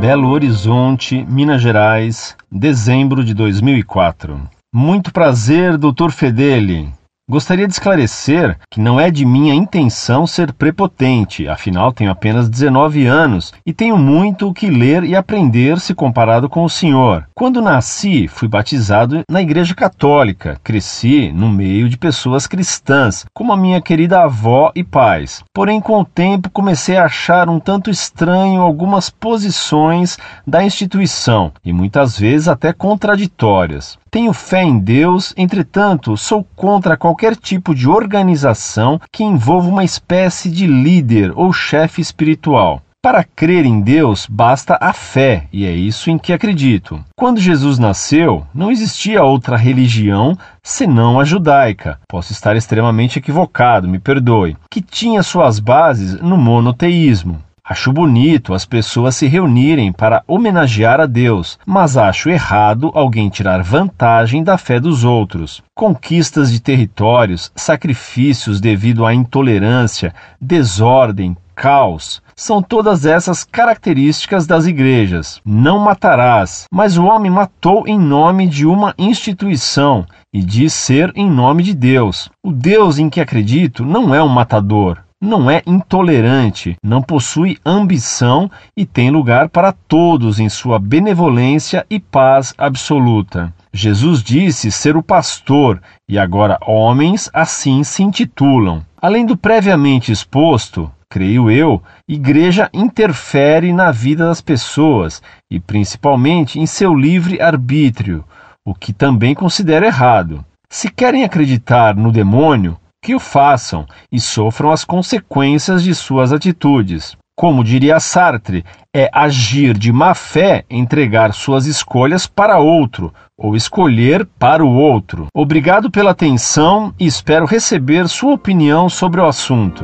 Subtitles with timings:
[0.00, 4.48] Belo Horizonte, Minas Gerais, dezembro de 2004.
[4.72, 6.10] Muito prazer, Dr.
[6.10, 6.88] Fedeli.
[7.30, 13.06] Gostaria de esclarecer que não é de minha intenção ser prepotente, afinal tenho apenas 19
[13.06, 17.28] anos e tenho muito o que ler e aprender se comparado com o senhor.
[17.32, 23.56] Quando nasci, fui batizado na Igreja Católica, cresci no meio de pessoas cristãs, como a
[23.56, 25.44] minha querida avó e pais.
[25.54, 31.72] Porém, com o tempo, comecei a achar um tanto estranho algumas posições da instituição e
[31.72, 33.96] muitas vezes até contraditórias.
[34.10, 40.50] Tenho fé em Deus, entretanto, sou contra qualquer tipo de organização que envolva uma espécie
[40.50, 42.82] de líder ou chefe espiritual.
[43.02, 47.02] Para crer em Deus basta a fé, e é isso em que acredito.
[47.16, 51.98] Quando Jesus nasceu, não existia outra religião senão a judaica.
[52.06, 57.42] Posso estar extremamente equivocado, me perdoe, que tinha suas bases no monoteísmo.
[57.70, 63.62] Acho bonito as pessoas se reunirem para homenagear a Deus, mas acho errado alguém tirar
[63.62, 65.62] vantagem da fé dos outros.
[65.72, 72.20] Conquistas de territórios, sacrifícios devido à intolerância, desordem, caos.
[72.34, 75.40] São todas essas características das igrejas.
[75.44, 80.04] Não matarás, mas o homem matou em nome de uma instituição
[80.34, 82.28] e diz ser em nome de Deus.
[82.42, 88.50] O Deus em que acredito não é um matador, não é intolerante, não possui ambição
[88.74, 93.52] e tem lugar para todos em sua benevolência e paz absoluta.
[93.72, 98.82] Jesus disse ser o pastor e agora homens assim se intitulam.
[99.00, 106.66] Além do previamente exposto, creio eu, igreja interfere na vida das pessoas e principalmente em
[106.66, 108.24] seu livre arbítrio,
[108.64, 110.44] o que também considero errado.
[110.68, 117.16] Se querem acreditar no demônio, que o façam e sofram as consequências de suas atitudes.
[117.36, 118.64] Como diria Sartre,
[118.94, 125.26] é agir de má fé entregar suas escolhas para outro ou escolher para o outro.
[125.34, 129.82] Obrigado pela atenção e espero receber sua opinião sobre o assunto.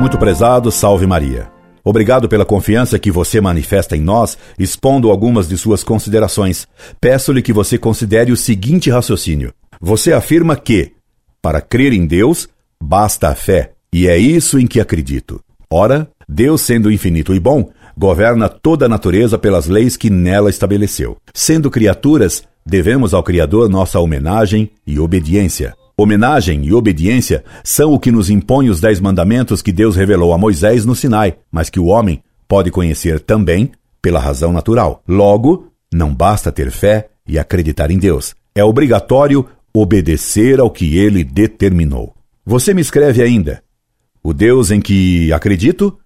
[0.00, 1.57] Muito prezado, salve Maria.
[1.84, 6.66] Obrigado pela confiança que você manifesta em nós, expondo algumas de suas considerações.
[7.00, 9.52] Peço-lhe que você considere o seguinte raciocínio.
[9.80, 10.92] Você afirma que,
[11.40, 12.48] para crer em Deus,
[12.82, 15.40] basta a fé, e é isso em que acredito.
[15.70, 21.16] Ora, Deus, sendo infinito e bom, governa toda a natureza pelas leis que nela estabeleceu.
[21.34, 25.74] Sendo criaturas, devemos ao Criador nossa homenagem e obediência.
[26.00, 30.38] Homenagem e obediência são o que nos impõe os dez mandamentos que Deus revelou a
[30.38, 35.02] Moisés no Sinai, mas que o homem pode conhecer também pela razão natural.
[35.08, 38.32] Logo, não basta ter fé e acreditar em Deus.
[38.54, 39.44] É obrigatório
[39.74, 42.14] obedecer ao que ele determinou.
[42.46, 43.60] Você me escreve ainda:
[44.22, 45.98] O Deus em que acredito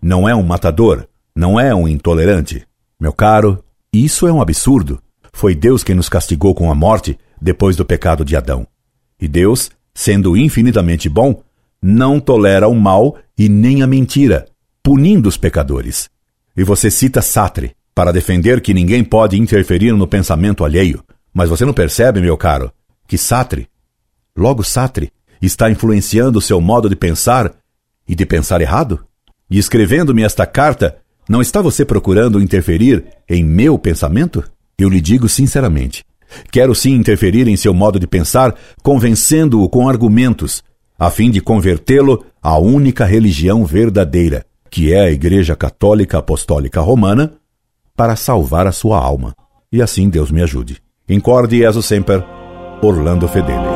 [0.00, 2.64] não é um matador, não é um intolerante.
[3.00, 5.02] Meu caro, isso é um absurdo.
[5.32, 8.64] Foi Deus quem nos castigou com a morte depois do pecado de Adão.
[9.20, 11.42] E Deus, sendo infinitamente bom,
[11.82, 14.46] não tolera o mal e nem a mentira,
[14.82, 16.08] punindo os pecadores.
[16.56, 21.02] E você cita Sartre para defender que ninguém pode interferir no pensamento alheio.
[21.32, 22.72] Mas você não percebe, meu caro,
[23.06, 23.68] que Sartre,
[24.36, 27.52] logo Sartre, está influenciando o seu modo de pensar
[28.06, 29.04] e de pensar errado?
[29.50, 30.98] E escrevendo-me esta carta,
[31.28, 34.44] não está você procurando interferir em meu pensamento?
[34.78, 36.04] Eu lhe digo sinceramente,
[36.50, 40.62] Quero sim interferir em seu modo de pensar, convencendo-o com argumentos,
[40.98, 47.32] a fim de convertê-lo à única religião verdadeira, que é a Igreja Católica Apostólica Romana,
[47.96, 49.34] para salvar a sua alma.
[49.72, 50.78] E assim Deus me ajude.
[51.08, 52.24] Incorde Jesus Semper,
[52.82, 53.69] Orlando Fedeli.